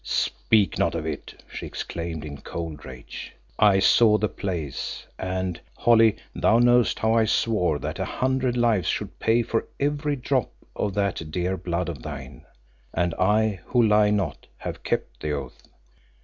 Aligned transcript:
"Speak 0.03 0.79
not 0.79 0.95
of 0.95 1.05
it," 1.05 1.43
she 1.53 1.67
exclaimed 1.67 2.25
in 2.25 2.41
cold 2.41 2.85
rage. 2.85 3.33
"I 3.59 3.77
saw 3.77 4.17
the 4.17 4.27
place 4.29 5.05
and, 5.19 5.61
Holly, 5.77 6.15
thou 6.33 6.57
knowest 6.57 6.97
how 6.97 7.13
I 7.13 7.25
swore 7.25 7.77
that 7.77 7.99
a 7.99 8.05
hundred 8.05 8.57
lives 8.57 8.87
should 8.87 9.19
pay 9.19 9.43
for 9.43 9.67
every 9.79 10.15
drop 10.15 10.51
of 10.75 10.95
that 10.95 11.29
dear 11.29 11.55
blood 11.55 11.87
of 11.87 12.01
thine, 12.01 12.47
and 12.91 13.13
I, 13.19 13.59
who 13.67 13.83
lie 13.83 14.09
not, 14.09 14.47
have 14.57 14.81
kept 14.81 15.19
the 15.19 15.33
oath. 15.33 15.67